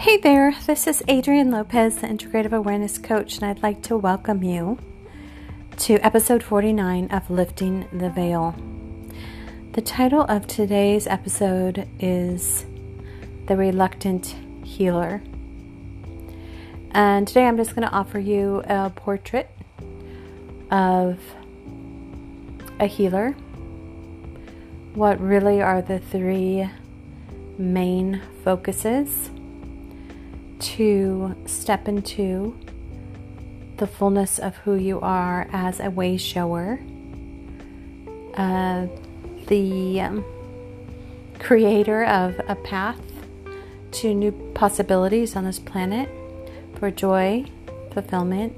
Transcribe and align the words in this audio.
Hey 0.00 0.16
there, 0.16 0.54
this 0.64 0.86
is 0.86 1.02
Adrienne 1.10 1.50
Lopez, 1.50 1.96
the 1.96 2.06
Integrative 2.06 2.54
Awareness 2.54 2.96
Coach, 2.96 3.36
and 3.36 3.44
I'd 3.44 3.62
like 3.62 3.82
to 3.82 3.98
welcome 3.98 4.42
you 4.42 4.78
to 5.76 5.96
episode 5.96 6.42
49 6.42 7.08
of 7.10 7.28
Lifting 7.28 7.86
the 7.92 8.08
Veil. 8.08 8.54
The 9.72 9.82
title 9.82 10.22
of 10.22 10.46
today's 10.46 11.06
episode 11.06 11.86
is 11.98 12.64
The 13.44 13.58
Reluctant 13.58 14.36
Healer. 14.64 15.22
And 16.92 17.28
today 17.28 17.44
I'm 17.46 17.58
just 17.58 17.76
going 17.76 17.86
to 17.86 17.94
offer 17.94 18.18
you 18.18 18.62
a 18.64 18.88
portrait 18.88 19.50
of 20.70 21.20
a 22.78 22.86
healer. 22.86 23.32
What 24.94 25.20
really 25.20 25.60
are 25.60 25.82
the 25.82 25.98
three 25.98 26.70
main 27.58 28.22
focuses? 28.42 29.30
To 30.60 31.34
step 31.46 31.88
into 31.88 32.58
the 33.78 33.86
fullness 33.86 34.38
of 34.38 34.56
who 34.58 34.74
you 34.74 35.00
are 35.00 35.48
as 35.52 35.80
a 35.80 35.90
way 35.90 36.16
shower, 36.16 36.78
uh, 38.34 38.86
the 39.48 40.00
um, 40.00 40.24
creator 41.38 42.04
of 42.04 42.38
a 42.46 42.54
path 42.54 43.00
to 43.92 44.14
new 44.14 44.32
possibilities 44.54 45.34
on 45.34 45.44
this 45.44 45.58
planet 45.58 46.08
for 46.78 46.90
joy, 46.90 47.44
fulfillment, 47.92 48.54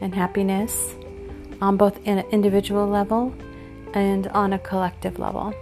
and 0.00 0.14
happiness 0.14 0.94
on 1.60 1.76
both 1.76 1.98
an 2.06 2.18
individual 2.30 2.86
level 2.86 3.34
and 3.94 4.28
on 4.28 4.52
a 4.52 4.58
collective 4.58 5.18
level. 5.18 5.54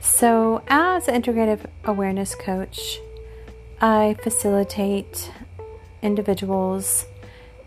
So, 0.00 0.62
as 0.68 1.08
an 1.08 1.20
integrative 1.20 1.66
awareness 1.84 2.34
coach, 2.34 3.00
I 3.80 4.16
facilitate 4.24 5.30
individuals, 6.02 7.06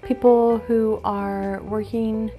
people 0.03 0.57
who 0.57 0.99
are 1.05 1.61
working 1.61 2.31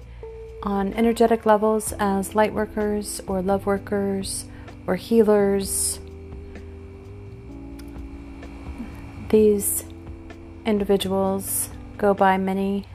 on 0.61 0.93
energetic 0.93 1.47
levels 1.47 1.91
as 1.97 2.35
light 2.35 2.53
workers 2.53 3.19
or 3.25 3.41
love 3.41 3.65
workers 3.65 4.45
or 4.85 4.95
healers. 4.95 5.99
These 9.29 9.85
individuals 10.67 11.71
go 11.97 12.13
by 12.13 12.37
many 12.37 12.85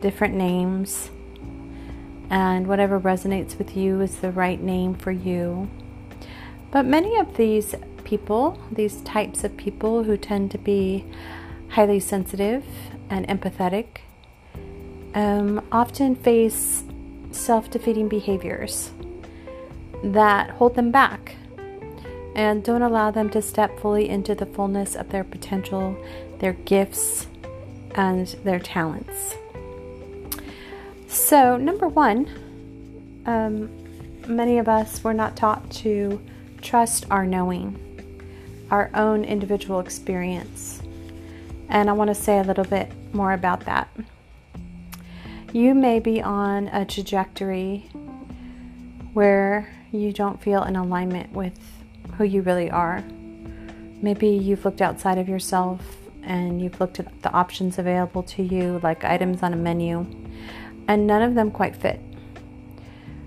different 0.00 0.32
names, 0.32 1.10
and 2.30 2.66
whatever 2.66 2.98
resonates 2.98 3.58
with 3.58 3.76
you 3.76 4.00
is 4.00 4.16
the 4.20 4.32
right 4.32 4.62
name 4.62 4.94
for 4.94 5.10
you. 5.10 5.68
But 6.70 6.86
many 6.86 7.18
of 7.18 7.36
these 7.36 7.74
people, 8.06 8.58
these 8.70 9.02
types 9.02 9.42
of 9.42 9.56
people 9.56 10.04
who 10.04 10.16
tend 10.16 10.50
to 10.52 10.58
be 10.58 11.04
highly 11.70 11.98
sensitive 11.98 12.64
and 13.10 13.26
empathetic, 13.26 13.86
um, 15.14 15.66
often 15.72 16.14
face 16.14 16.84
self 17.32 17.68
defeating 17.68 18.08
behaviors 18.08 18.92
that 20.04 20.50
hold 20.50 20.76
them 20.76 20.90
back 20.90 21.34
and 22.36 22.62
don't 22.62 22.82
allow 22.82 23.10
them 23.10 23.28
to 23.30 23.42
step 23.42 23.78
fully 23.80 24.08
into 24.08 24.34
the 24.34 24.46
fullness 24.46 24.94
of 24.94 25.08
their 25.08 25.24
potential, 25.24 25.96
their 26.38 26.52
gifts, 26.52 27.26
and 27.96 28.28
their 28.44 28.60
talents. 28.60 29.34
So, 31.08 31.56
number 31.56 31.88
one, 31.88 32.28
um, 33.26 33.68
many 34.28 34.58
of 34.58 34.68
us 34.68 35.02
were 35.02 35.14
not 35.14 35.36
taught 35.36 35.68
to 35.82 36.20
trust 36.60 37.06
our 37.10 37.26
knowing 37.26 37.80
our 38.70 38.90
own 38.94 39.24
individual 39.24 39.80
experience. 39.80 40.82
And 41.68 41.90
I 41.90 41.92
want 41.92 42.08
to 42.08 42.14
say 42.14 42.38
a 42.38 42.42
little 42.42 42.64
bit 42.64 42.90
more 43.12 43.32
about 43.32 43.64
that. 43.66 43.88
You 45.52 45.74
may 45.74 46.00
be 46.00 46.20
on 46.20 46.68
a 46.68 46.84
trajectory 46.84 47.88
where 49.12 49.72
you 49.92 50.12
don't 50.12 50.42
feel 50.42 50.62
in 50.64 50.76
alignment 50.76 51.32
with 51.32 51.58
who 52.18 52.24
you 52.24 52.42
really 52.42 52.70
are. 52.70 53.02
Maybe 54.02 54.28
you've 54.28 54.64
looked 54.64 54.82
outside 54.82 55.18
of 55.18 55.28
yourself 55.28 55.80
and 56.22 56.60
you've 56.60 56.78
looked 56.80 56.98
at 57.00 57.22
the 57.22 57.32
options 57.32 57.78
available 57.78 58.22
to 58.24 58.42
you, 58.42 58.80
like 58.82 59.04
items 59.04 59.42
on 59.42 59.52
a 59.52 59.56
menu, 59.56 60.06
and 60.88 61.06
none 61.06 61.22
of 61.22 61.34
them 61.34 61.50
quite 61.50 61.76
fit. 61.76 62.00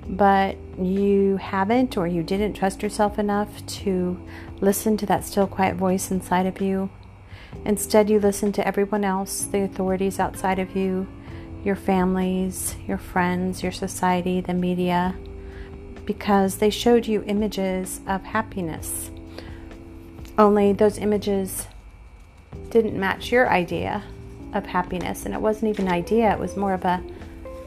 But 0.09 0.57
you 0.81 1.37
haven't 1.37 1.95
or 1.95 2.07
you 2.07 2.23
didn't 2.23 2.53
trust 2.53 2.81
yourself 2.81 3.19
enough 3.19 3.65
to 3.67 4.19
Listen 4.61 4.97
to 4.97 5.05
that 5.05 5.23
still 5.23 5.47
quiet 5.47 5.77
voice 5.77 6.11
inside 6.11 6.45
of 6.45 6.59
you. 6.59 6.89
Instead, 7.65 8.09
you 8.09 8.19
listen 8.19 8.51
to 8.51 8.67
everyone 8.67 9.05
else, 9.05 9.43
the 9.43 9.61
authorities 9.61 10.19
outside 10.19 10.59
of 10.59 10.75
you, 10.75 11.07
your 11.63 11.75
families, 11.75 12.75
your 12.85 12.97
friends, 12.97 13.63
your 13.63 13.71
society, 13.71 14.41
the 14.41 14.53
media, 14.53 15.15
because 16.05 16.57
they 16.57 16.69
showed 16.69 17.07
you 17.07 17.23
images 17.25 18.01
of 18.05 18.23
happiness. 18.23 19.11
Only 20.37 20.73
those 20.73 20.97
images 20.97 21.67
didn't 22.69 22.99
match 22.99 23.31
your 23.31 23.49
idea 23.49 24.03
of 24.53 24.65
happiness, 24.65 25.25
and 25.25 25.33
it 25.33 25.41
wasn't 25.41 25.69
even 25.69 25.87
an 25.87 25.93
idea, 25.93 26.33
it 26.33 26.39
was 26.39 26.57
more 26.57 26.73
of 26.73 26.83
a, 26.83 27.01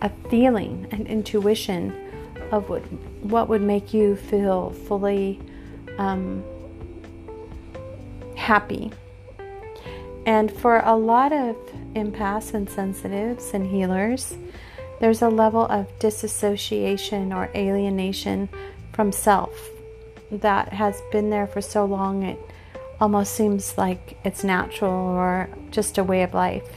a 0.02 0.10
feeling, 0.28 0.86
an 0.90 1.06
intuition 1.06 2.01
of 2.52 2.68
what, 2.68 2.82
what 3.22 3.48
would 3.48 3.62
make 3.62 3.92
you 3.92 4.14
feel 4.14 4.70
fully 4.70 5.40
um, 5.98 6.44
happy. 8.36 8.92
And 10.26 10.52
for 10.52 10.80
a 10.84 10.94
lot 10.94 11.32
of 11.32 11.56
empaths 11.94 12.54
and 12.54 12.68
sensitives 12.68 13.52
and 13.54 13.66
healers, 13.66 14.36
there's 15.00 15.22
a 15.22 15.28
level 15.28 15.66
of 15.66 15.98
disassociation 15.98 17.32
or 17.32 17.50
alienation 17.56 18.48
from 18.92 19.10
self 19.10 19.70
that 20.30 20.72
has 20.72 21.02
been 21.10 21.30
there 21.30 21.46
for 21.46 21.60
so 21.60 21.84
long 21.84 22.22
it 22.22 22.38
almost 23.00 23.34
seems 23.34 23.76
like 23.76 24.16
it's 24.24 24.44
natural 24.44 24.92
or 24.92 25.48
just 25.72 25.98
a 25.98 26.04
way 26.04 26.22
of 26.22 26.34
life. 26.34 26.68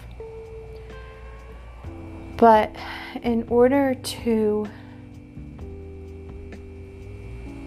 But 2.37 2.75
in 3.21 3.45
order 3.47 3.93
to 3.93 4.67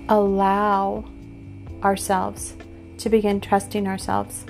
allow 0.08 1.04
ourselves 1.82 2.54
to 2.98 3.08
begin 3.08 3.40
trusting 3.40 3.86
ourselves 3.86 4.44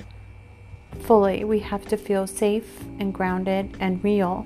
fully, 1.01 1.43
we 1.43 1.59
have 1.59 1.85
to 1.87 1.97
feel 1.97 2.27
safe 2.27 2.83
and 2.99 3.13
grounded 3.13 3.77
and 3.79 4.03
real. 4.03 4.45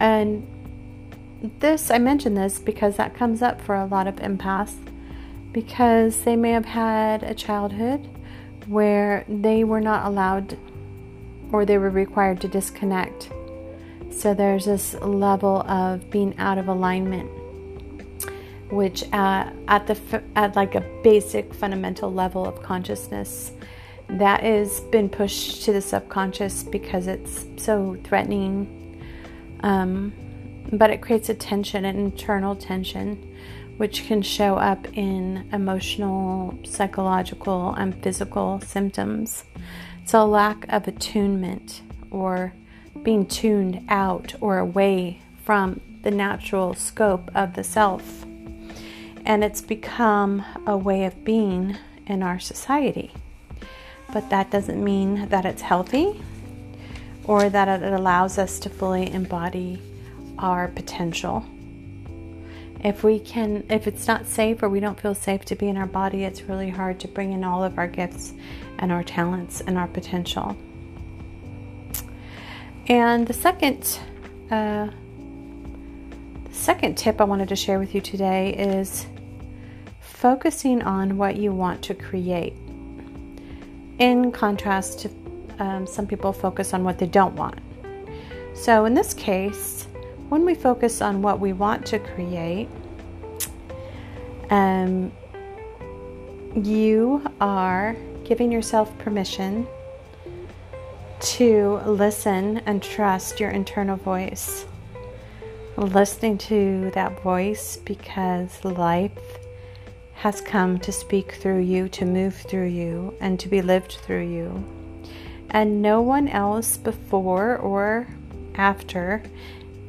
And 0.00 0.46
this, 1.60 1.90
I 1.90 1.98
mention 1.98 2.34
this 2.34 2.58
because 2.58 2.96
that 2.96 3.14
comes 3.14 3.42
up 3.42 3.60
for 3.60 3.74
a 3.74 3.86
lot 3.86 4.06
of 4.06 4.16
empaths 4.16 4.76
because 5.52 6.22
they 6.22 6.36
may 6.36 6.52
have 6.52 6.64
had 6.64 7.22
a 7.22 7.34
childhood 7.34 8.08
where 8.66 9.24
they 9.28 9.64
were 9.64 9.80
not 9.80 10.06
allowed 10.06 10.56
or 11.50 11.64
they 11.64 11.78
were 11.78 11.90
required 11.90 12.40
to 12.40 12.48
disconnect. 12.48 13.30
So 14.10 14.34
there's 14.34 14.66
this 14.66 14.94
level 14.94 15.62
of 15.62 16.10
being 16.10 16.36
out 16.38 16.58
of 16.58 16.68
alignment 16.68 17.30
which 18.72 19.04
uh, 19.12 19.50
at 19.68 19.86
the 19.86 20.22
at 20.34 20.56
like 20.56 20.74
a 20.74 20.80
basic 21.04 21.52
fundamental 21.52 22.10
level 22.10 22.46
of 22.46 22.62
consciousness 22.62 23.52
that 24.08 24.44
is 24.44 24.80
been 24.90 25.10
pushed 25.10 25.62
to 25.62 25.74
the 25.74 25.80
subconscious 25.80 26.62
because 26.62 27.06
it's 27.06 27.44
so 27.58 27.98
threatening. 28.02 28.98
Um, 29.60 30.14
but 30.72 30.88
it 30.88 31.02
creates 31.02 31.28
a 31.28 31.34
tension 31.34 31.84
an 31.84 31.98
internal 31.98 32.56
tension 32.56 33.36
which 33.76 34.06
can 34.06 34.22
show 34.22 34.56
up 34.56 34.86
in 34.96 35.46
emotional 35.52 36.58
psychological 36.64 37.74
and 37.74 38.02
physical 38.02 38.60
symptoms. 38.60 39.44
It's 40.02 40.14
a 40.14 40.24
lack 40.24 40.66
of 40.72 40.88
attunement 40.88 41.82
or 42.10 42.54
being 43.02 43.26
tuned 43.26 43.84
out 43.88 44.34
or 44.40 44.58
away 44.58 45.20
from 45.44 45.80
the 46.02 46.10
natural 46.10 46.74
scope 46.74 47.30
of 47.34 47.54
the 47.54 47.64
self 47.64 48.24
and 49.24 49.44
it's 49.44 49.60
become 49.60 50.44
a 50.66 50.76
way 50.76 51.04
of 51.04 51.24
being 51.24 51.76
in 52.06 52.22
our 52.22 52.38
society. 52.38 53.12
But 54.12 54.30
that 54.30 54.50
doesn't 54.50 54.82
mean 54.82 55.28
that 55.28 55.44
it's 55.44 55.62
healthy 55.62 56.20
or 57.24 57.48
that 57.48 57.82
it 57.82 57.92
allows 57.92 58.38
us 58.38 58.58
to 58.60 58.68
fully 58.68 59.10
embody 59.12 59.80
our 60.38 60.68
potential. 60.68 61.44
If 62.84 63.04
we 63.04 63.20
can 63.20 63.64
if 63.70 63.86
it's 63.86 64.08
not 64.08 64.26
safe 64.26 64.62
or 64.62 64.68
we 64.68 64.80
don't 64.80 64.98
feel 64.98 65.14
safe 65.14 65.44
to 65.46 65.54
be 65.54 65.68
in 65.68 65.76
our 65.76 65.86
body, 65.86 66.24
it's 66.24 66.42
really 66.42 66.68
hard 66.70 66.98
to 67.00 67.08
bring 67.08 67.32
in 67.32 67.44
all 67.44 67.62
of 67.62 67.78
our 67.78 67.86
gifts 67.86 68.34
and 68.78 68.90
our 68.90 69.04
talents 69.04 69.60
and 69.60 69.78
our 69.78 69.86
potential. 69.86 70.56
And 72.88 73.26
the 73.26 73.32
second 73.32 74.00
uh, 74.50 74.88
the 76.44 76.54
second 76.54 76.98
tip 76.98 77.20
I 77.20 77.24
wanted 77.24 77.48
to 77.50 77.56
share 77.56 77.78
with 77.78 77.94
you 77.94 78.00
today 78.00 78.52
is 78.54 79.06
focusing 80.22 80.80
on 80.82 81.16
what 81.16 81.34
you 81.34 81.50
want 81.50 81.82
to 81.82 81.94
create. 81.94 82.54
in 83.98 84.30
contrast 84.30 85.00
to 85.00 85.10
um, 85.58 85.84
some 85.84 86.06
people 86.06 86.32
focus 86.32 86.72
on 86.72 86.84
what 86.84 86.96
they 86.96 87.06
don't 87.06 87.34
want. 87.34 87.58
So, 88.54 88.84
in 88.84 88.94
this 88.94 89.12
case, 89.14 89.88
when 90.28 90.44
we 90.44 90.54
focus 90.54 91.02
on 91.02 91.22
what 91.22 91.40
we 91.40 91.52
want 91.52 91.84
to 91.86 91.98
create, 91.98 92.68
um, 94.50 95.10
you 96.54 97.22
are 97.40 97.96
giving 98.24 98.52
yourself 98.52 98.96
permission 98.98 99.66
to 101.20 101.80
listen 101.84 102.58
and 102.66 102.80
trust 102.80 103.40
your 103.40 103.50
internal 103.50 103.96
voice. 103.96 104.66
Listening 105.76 106.38
to 106.38 106.92
that 106.94 107.20
voice 107.22 107.76
because 107.76 108.64
life 108.64 109.41
has 110.22 110.40
come 110.40 110.78
to 110.78 110.92
speak 110.92 111.32
through 111.32 111.58
you, 111.58 111.88
to 111.88 112.04
move 112.04 112.32
through 112.32 112.68
you, 112.68 113.12
and 113.20 113.40
to 113.40 113.48
be 113.48 113.60
lived 113.60 113.90
through 113.90 114.24
you. 114.24 114.64
And 115.50 115.82
no 115.82 116.00
one 116.00 116.28
else 116.28 116.76
before 116.76 117.56
or 117.56 118.06
after 118.54 119.20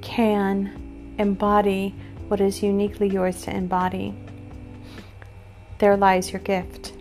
can 0.01 1.13
embody 1.19 1.93
what 2.29 2.41
is 2.41 2.63
uniquely 2.63 3.07
yours 3.09 3.43
to 3.43 3.55
embody. 3.55 4.15
There 5.77 5.95
lies 5.95 6.31
your 6.31 6.41
gift. 6.41 6.93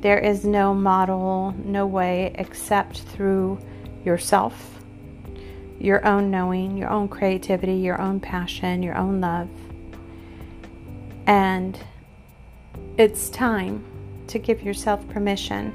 There 0.00 0.18
is 0.18 0.42
no 0.42 0.72
model, 0.72 1.54
no 1.66 1.86
way 1.86 2.32
except 2.36 3.02
through 3.02 3.58
yourself, 4.06 4.80
your 5.78 6.02
own 6.06 6.30
knowing, 6.30 6.78
your 6.78 6.88
own 6.88 7.08
creativity, 7.08 7.74
your 7.74 8.00
own 8.00 8.20
passion, 8.20 8.82
your 8.82 8.96
own 8.96 9.20
love. 9.20 9.50
And 11.26 11.78
it's 12.98 13.28
time 13.30 13.84
to 14.28 14.38
give 14.38 14.62
yourself 14.62 15.06
permission 15.08 15.72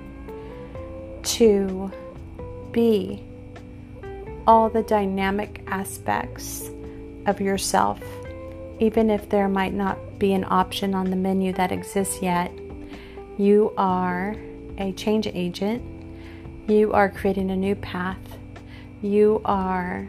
to 1.24 1.92
be 2.72 3.24
all 4.48 4.70
the 4.70 4.84
dynamic 4.84 5.64
aspects 5.68 6.70
of 7.28 7.40
yourself, 7.40 8.02
even 8.80 9.10
if 9.10 9.30
there 9.30 9.48
might 9.48 9.74
not 9.74 10.20
be 10.20 10.34
an 10.34 10.46
option 10.50 10.96
on 10.96 11.10
the 11.10 11.16
menu 11.16 11.54
that 11.54 11.72
exists 11.72 12.22
yet 12.22 12.52
you 13.42 13.74
are 13.76 14.36
a 14.78 14.92
change 14.92 15.26
agent. 15.26 15.82
You 16.68 16.94
are 16.94 17.10
creating 17.10 17.50
a 17.50 17.56
new 17.56 17.74
path. 17.76 18.20
You 19.02 19.42
are 19.46 20.08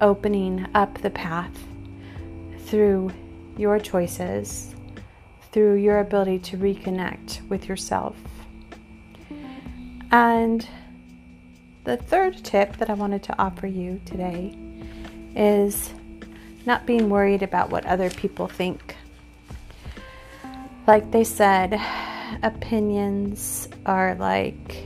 opening 0.00 0.66
up 0.74 1.02
the 1.02 1.10
path 1.10 1.54
through 2.60 3.10
your 3.58 3.78
choices, 3.78 4.71
through 5.52 5.74
your 5.74 6.00
ability 6.00 6.38
to 6.38 6.56
reconnect 6.56 7.46
with 7.48 7.68
yourself. 7.68 8.16
And 10.10 10.66
the 11.84 11.96
third 11.96 12.42
tip 12.44 12.76
that 12.78 12.90
I 12.90 12.94
wanted 12.94 13.22
to 13.24 13.38
offer 13.38 13.66
you 13.66 14.00
today 14.04 14.56
is 15.36 15.92
not 16.64 16.86
being 16.86 17.10
worried 17.10 17.42
about 17.42 17.70
what 17.70 17.84
other 17.86 18.10
people 18.10 18.48
think. 18.48 18.96
Like 20.86 21.10
they 21.10 21.24
said, 21.24 21.80
opinions 22.42 23.68
are 23.86 24.14
like 24.14 24.84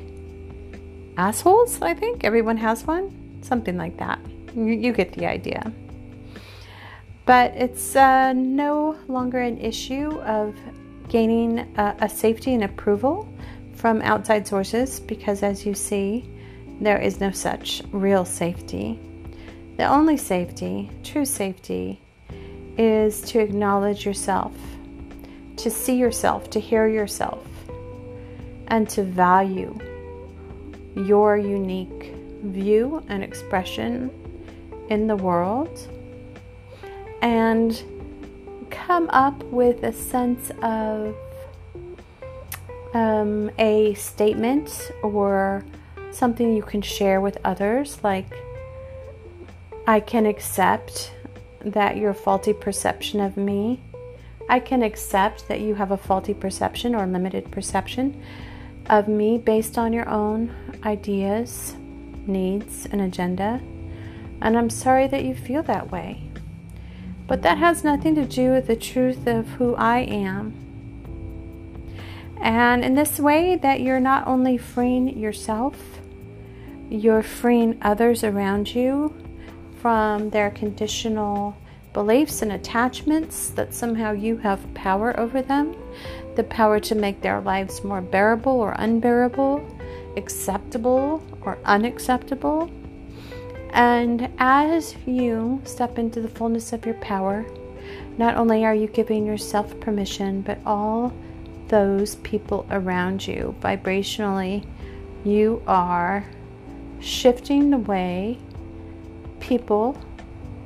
assholes, 1.17 1.81
I 1.81 1.95
think. 1.95 2.25
Everyone 2.25 2.57
has 2.57 2.85
one. 2.85 3.39
Something 3.43 3.77
like 3.77 3.97
that. 3.99 4.19
You, 4.55 4.65
you 4.65 4.93
get 4.93 5.13
the 5.13 5.27
idea. 5.27 5.73
But 7.27 7.53
it's 7.57 7.97
uh, 7.97 8.33
no 8.33 8.97
longer 9.09 9.41
an 9.41 9.59
issue 9.59 10.19
of 10.21 10.57
gaining 11.09 11.59
a, 11.77 11.97
a 12.01 12.09
safety 12.09 12.55
and 12.55 12.65
approval 12.65 13.29
from 13.75 14.01
outside 14.03 14.47
sources 14.47 15.01
because, 15.01 15.43
as 15.43 15.67
you 15.67 15.75
see, 15.75 16.25
there 16.81 16.99
is 16.99 17.21
no 17.21 17.31
such 17.31 17.83
real 17.93 18.25
safety. 18.25 18.99
The 19.77 19.85
only 19.85 20.17
safety, 20.17 20.91
true 21.03 21.25
safety, 21.25 22.01
is 22.79 23.21
to 23.23 23.41
acknowledge 23.41 24.07
yourself 24.07 24.53
to 25.57 25.71
see 25.71 25.97
yourself, 25.97 26.51
to 26.51 26.61
hear 26.61 26.87
yourself, 26.87 27.47
and 28.69 28.89
to 28.91 29.03
value 29.03 29.77
your 30.95 31.37
unique 31.37 32.13
view 32.43 33.03
and 33.09 33.23
expression 33.23 34.11
in 34.91 35.07
the 35.07 35.17
world, 35.17 35.89
and 37.27 37.83
come 38.71 39.11
up 39.11 39.43
with 39.45 39.83
a 39.83 39.93
sense 39.93 40.53
of 40.63 41.17
um, 42.95 43.51
a 43.59 43.95
statement 43.95 44.93
or 45.03 45.65
something 46.13 46.55
you 46.57 46.63
can 46.63 46.83
share 46.83 47.21
with 47.21 47.37
others, 47.45 47.99
like, 48.05 48.33
I 49.87 50.01
can 50.01 50.25
accept 50.25 51.13
that 51.61 51.97
your 51.97 52.15
faulty 52.15 52.53
perception 52.53 53.21
of 53.21 53.37
me 53.37 53.81
I 54.49 54.61
can 54.61 54.83
accept 54.83 55.49
that 55.49 55.61
you 55.61 55.75
have 55.75 55.91
a 55.91 55.97
faulty 55.97 56.33
perception 56.33 56.95
or 56.95 57.05
limited 57.07 57.51
perception 57.51 58.23
of 58.89 59.09
me 59.09 59.39
based 59.39 59.77
on 59.77 59.93
your 59.93 60.09
own 60.09 60.55
ideas, 60.85 61.75
needs, 62.27 62.87
and 62.87 63.01
agenda. 63.01 63.61
And 64.41 64.57
I'm 64.57 64.71
sorry 64.71 65.09
that 65.09 65.25
you 65.25 65.35
feel 65.35 65.65
that 65.65 65.91
way. 65.91 66.26
But 67.27 67.43
that 67.43 67.59
has 67.59 67.83
nothing 67.83 68.15
to 68.15 68.25
do 68.25 68.51
with 68.51 68.67
the 68.67 68.77
truth 68.77 69.27
of 69.27 69.49
who 69.51 69.75
I 69.75 70.01
am. 70.01 70.55
And 72.41 72.85
in 72.85 72.95
this 72.95 73.19
way, 73.19 73.57
that 73.57 73.81
you're 73.81 74.01
not 74.01 74.27
only 74.27 74.57
freeing 74.59 75.19
yourself, 75.19 75.77
you're 76.89 77.23
freeing 77.23 77.79
others 77.83 78.23
around 78.23 78.75
you 78.75 79.15
from 79.81 80.31
their 80.31 80.51
conditional 80.51 81.57
beliefs 81.93 82.43
and 82.43 82.53
attachments 82.53 83.49
that 83.51 83.73
somehow 83.75 84.13
you 84.13 84.37
have 84.37 84.75
power 84.75 85.19
over 85.19 85.41
them, 85.41 85.75
the 86.37 86.45
power 86.45 86.79
to 86.79 86.95
make 86.95 87.23
their 87.23 87.41
lives 87.41 87.83
more 87.83 88.03
bearable 88.03 88.53
or 88.53 88.73
unbearable, 88.79 89.67
acceptable 90.17 91.23
or 91.41 91.59
unacceptable. 91.65 92.71
And 93.77 94.31
as 94.39 94.97
you 95.05 95.61
step 95.65 95.99
into 95.99 96.23
the 96.23 96.31
fullness 96.31 96.73
of 96.73 96.87
your 96.87 96.95
power, 96.95 97.45
not 98.17 98.37
only 98.37 98.65
are 98.65 98.75
you 98.75 98.87
giving 98.87 99.27
yourself 99.27 99.79
permission, 99.81 100.41
but 100.41 100.59
all 100.65 101.13
those 101.69 102.15
people 102.17 102.67
around 102.71 103.27
you 103.27 103.55
vibrationally, 103.61 104.67
you 105.27 105.63
are 105.67 106.25
shifting 107.01 107.69
the 107.69 107.77
way 107.77 108.39
people 109.41 110.01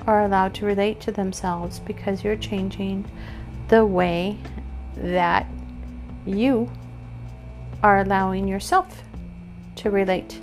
are 0.06 0.22
allowed 0.24 0.54
to 0.54 0.64
relate 0.64 1.00
to 1.00 1.10
themselves 1.10 1.80
because 1.80 2.22
you're 2.22 2.36
changing 2.36 3.10
the 3.66 3.84
way 3.84 4.38
that 4.94 5.48
you 6.24 6.70
are 7.82 7.98
allowing 7.98 8.46
yourself 8.46 9.02
to 9.74 9.90
relate 9.90 10.40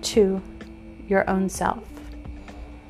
to 0.00 0.40
your 1.08 1.28
own 1.28 1.48
self, 1.48 1.84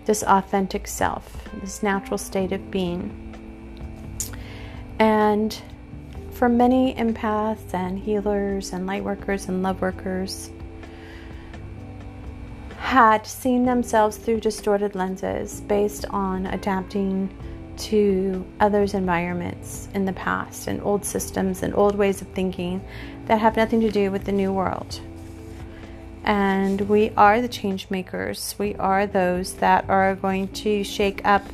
this 0.05 0.23
authentic 0.23 0.87
self, 0.87 1.49
this 1.61 1.83
natural 1.83 2.19
state 2.19 2.53
of 2.53 2.71
being. 2.71 3.23
And 4.99 5.61
for 6.33 6.49
many 6.49 6.95
empaths 6.95 7.73
and 7.73 7.99
healers 7.99 8.73
and 8.73 8.87
light 8.87 9.05
workers 9.05 9.49
and 9.49 9.63
love 9.63 9.81
workers, 9.81 10.51
had 12.77 13.27
seen 13.27 13.65
themselves 13.65 14.17
through 14.17 14.39
distorted 14.41 14.95
lenses 14.95 15.61
based 15.63 16.05
on 16.11 16.47
adapting 16.47 17.29
to 17.77 18.47
others' 18.61 18.95
environments 18.95 19.89
in 19.93 20.05
the 20.05 20.13
past 20.13 20.67
and 20.67 20.81
old 20.83 21.05
systems 21.05 21.63
and 21.63 21.75
old 21.75 21.97
ways 21.97 22.23
of 22.23 22.29
thinking 22.29 22.81
that 23.27 23.41
have 23.41 23.57
nothing 23.57 23.81
to 23.81 23.91
do 23.91 24.11
with 24.11 24.25
the 24.25 24.33
new 24.33 24.53
world. 24.53 25.01
And 26.27 26.81
we 26.89 27.11
are 27.17 27.41
the 27.41 27.49
change 27.49 27.89
makers. 27.89 28.57
We 28.59 28.75
are 28.75 29.07
those 29.07 29.55
that 29.55 29.89
are 29.89 30.17
going 30.17 30.49
to 30.49 30.83
shake 30.83 31.25
up 31.25 31.45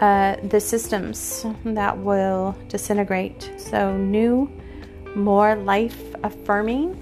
uh, 0.00 0.36
the 0.42 0.58
systems 0.58 1.44
that 1.64 1.98
will 1.98 2.56
disintegrate. 2.68 3.50
So, 3.58 3.96
new, 3.98 4.50
more 5.14 5.54
life 5.54 6.14
affirming, 6.24 6.98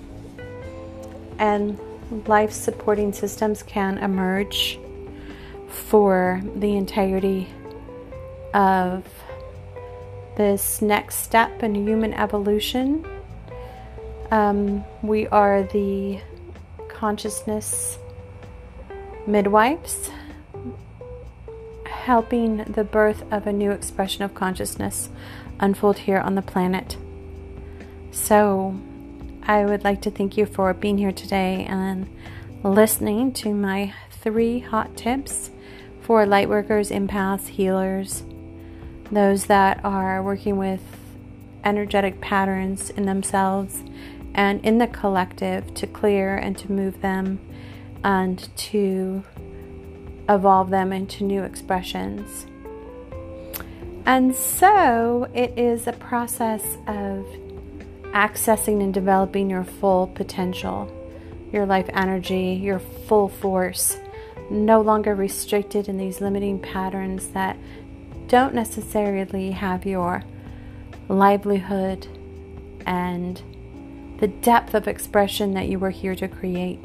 and 1.38 1.78
life 2.26 2.50
supporting 2.50 3.12
systems 3.12 3.62
can 3.62 3.98
emerge 3.98 4.80
for 5.68 6.42
the 6.56 6.76
entirety 6.76 7.48
of 8.54 9.04
this 10.36 10.82
next 10.82 11.16
step 11.16 11.62
in 11.62 11.74
human 11.74 12.12
evolution. 12.14 13.06
Um, 14.32 14.84
we 15.02 15.28
are 15.28 15.62
the 15.62 16.20
consciousness 16.98 17.96
midwives, 19.24 20.10
helping 21.86 22.64
the 22.64 22.82
birth 22.82 23.22
of 23.30 23.46
a 23.46 23.52
new 23.52 23.70
expression 23.70 24.24
of 24.24 24.34
consciousness 24.34 25.08
unfold 25.60 25.98
here 25.98 26.18
on 26.18 26.34
the 26.34 26.42
planet. 26.42 26.96
So, 28.10 28.74
I 29.44 29.64
would 29.64 29.84
like 29.84 30.02
to 30.02 30.10
thank 30.10 30.36
you 30.36 30.44
for 30.44 30.74
being 30.74 30.98
here 30.98 31.12
today 31.12 31.64
and 31.68 32.08
listening 32.64 33.32
to 33.34 33.54
my 33.54 33.94
three 34.10 34.58
hot 34.58 34.96
tips 34.96 35.52
for 36.00 36.26
lightworkers, 36.26 36.90
empaths, 36.90 37.46
healers, 37.46 38.24
those 39.12 39.46
that 39.46 39.84
are 39.84 40.20
working 40.20 40.56
with 40.56 40.82
energetic 41.62 42.20
patterns 42.20 42.90
in 42.90 43.06
themselves 43.06 43.84
and 44.34 44.64
in 44.64 44.78
the 44.78 44.86
collective 44.86 45.74
to 45.74 45.86
clear 45.86 46.36
and 46.36 46.56
to 46.58 46.70
move 46.70 47.00
them 47.00 47.40
and 48.04 48.48
to 48.56 49.22
evolve 50.28 50.70
them 50.70 50.92
into 50.92 51.24
new 51.24 51.42
expressions. 51.42 52.46
And 54.06 54.34
so 54.34 55.28
it 55.34 55.58
is 55.58 55.86
a 55.86 55.92
process 55.92 56.62
of 56.86 57.26
accessing 58.12 58.82
and 58.82 58.92
developing 58.92 59.50
your 59.50 59.64
full 59.64 60.06
potential, 60.06 60.90
your 61.52 61.66
life 61.66 61.88
energy, 61.92 62.58
your 62.62 62.78
full 62.78 63.28
force, 63.28 63.98
no 64.50 64.80
longer 64.80 65.14
restricted 65.14 65.88
in 65.88 65.98
these 65.98 66.20
limiting 66.20 66.58
patterns 66.58 67.28
that 67.28 67.58
don't 68.28 68.54
necessarily 68.54 69.50
have 69.50 69.84
your 69.84 70.22
livelihood 71.08 72.06
and 72.86 73.42
the 74.18 74.28
depth 74.28 74.74
of 74.74 74.88
expression 74.88 75.54
that 75.54 75.68
you 75.68 75.78
were 75.78 75.90
here 75.90 76.14
to 76.16 76.28
create. 76.28 76.80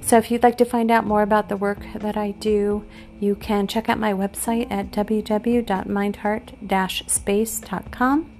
So, 0.00 0.16
if 0.16 0.30
you'd 0.30 0.42
like 0.42 0.56
to 0.58 0.64
find 0.64 0.90
out 0.90 1.04
more 1.04 1.20
about 1.22 1.50
the 1.50 1.56
work 1.56 1.84
that 1.94 2.16
I 2.16 2.30
do, 2.30 2.86
you 3.20 3.34
can 3.34 3.66
check 3.66 3.90
out 3.90 3.98
my 3.98 4.14
website 4.14 4.70
at 4.70 4.90
www.mindheart 4.90 7.10
space.com. 7.10 8.30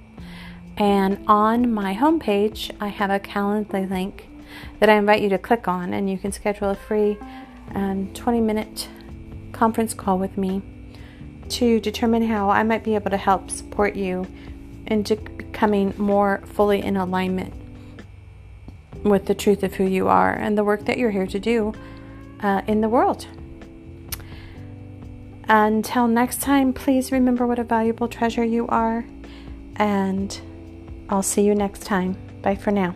And 0.77 1.23
on 1.27 1.71
my 1.71 1.93
homepage, 1.93 2.71
I 2.79 2.87
have 2.87 3.11
a 3.11 3.19
Calendly 3.19 3.89
link 3.89 4.29
that 4.79 4.89
I 4.89 4.95
invite 4.95 5.21
you 5.21 5.29
to 5.29 5.37
click 5.37 5.67
on, 5.67 5.93
and 5.93 6.09
you 6.09 6.17
can 6.17 6.31
schedule 6.31 6.69
a 6.69 6.75
free 6.75 7.17
um, 7.75 8.11
20 8.13 8.41
minute 8.41 8.89
conference 9.51 9.93
call 9.93 10.17
with 10.17 10.37
me 10.37 10.61
to 11.49 11.79
determine 11.79 12.27
how 12.27 12.49
I 12.49 12.63
might 12.63 12.83
be 12.83 12.95
able 12.95 13.11
to 13.11 13.17
help 13.17 13.51
support 13.51 13.95
you 13.95 14.25
into 14.87 15.17
becoming 15.59 15.93
more 15.97 16.41
fully 16.45 16.81
in 16.81 16.95
alignment 16.95 17.53
with 19.03 19.25
the 19.25 19.35
truth 19.35 19.61
of 19.61 19.73
who 19.73 19.83
you 19.83 20.07
are 20.07 20.31
and 20.31 20.57
the 20.57 20.63
work 20.63 20.85
that 20.85 20.97
you're 20.97 21.11
here 21.11 21.27
to 21.27 21.37
do 21.37 21.73
uh, 22.39 22.61
in 22.65 22.79
the 22.79 22.87
world. 22.87 23.27
Until 25.49 26.07
next 26.07 26.39
time, 26.39 26.71
please 26.71 27.11
remember 27.11 27.45
what 27.45 27.59
a 27.59 27.65
valuable 27.65 28.07
treasure 28.07 28.45
you 28.45 28.67
are, 28.67 29.03
and 29.75 30.39
I'll 31.09 31.23
see 31.23 31.41
you 31.41 31.53
next 31.53 31.81
time. 31.81 32.15
Bye 32.41 32.55
for 32.55 32.71
now. 32.71 32.95